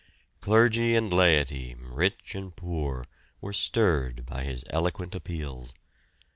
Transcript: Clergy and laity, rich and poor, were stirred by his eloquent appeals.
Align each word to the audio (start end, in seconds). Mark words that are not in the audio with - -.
Clergy 0.39 0.95
and 0.95 1.13
laity, 1.13 1.75
rich 1.79 2.33
and 2.33 2.55
poor, 2.55 3.05
were 3.39 3.53
stirred 3.53 4.25
by 4.25 4.43
his 4.45 4.65
eloquent 4.71 5.13
appeals. 5.13 5.75